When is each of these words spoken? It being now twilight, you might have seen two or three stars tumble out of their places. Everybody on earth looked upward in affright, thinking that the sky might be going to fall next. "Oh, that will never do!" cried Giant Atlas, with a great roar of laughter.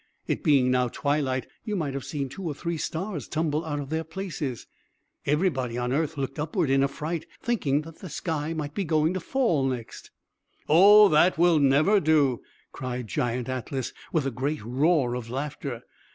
It 0.25 0.43
being 0.43 0.71
now 0.71 0.87
twilight, 0.87 1.45
you 1.63 1.75
might 1.75 1.93
have 1.93 2.05
seen 2.05 2.27
two 2.27 2.43
or 2.43 2.55
three 2.55 2.77
stars 2.77 3.27
tumble 3.27 3.63
out 3.63 3.79
of 3.79 3.91
their 3.91 4.03
places. 4.03 4.65
Everybody 5.27 5.77
on 5.77 5.93
earth 5.93 6.17
looked 6.17 6.39
upward 6.39 6.71
in 6.71 6.83
affright, 6.83 7.27
thinking 7.39 7.81
that 7.83 7.99
the 7.99 8.09
sky 8.09 8.51
might 8.55 8.73
be 8.73 8.83
going 8.83 9.13
to 9.13 9.19
fall 9.19 9.63
next. 9.63 10.09
"Oh, 10.67 11.07
that 11.09 11.37
will 11.37 11.59
never 11.59 11.99
do!" 11.99 12.41
cried 12.71 13.05
Giant 13.05 13.47
Atlas, 13.47 13.93
with 14.11 14.25
a 14.25 14.31
great 14.31 14.65
roar 14.65 15.13
of 15.13 15.29
laughter. 15.29 15.83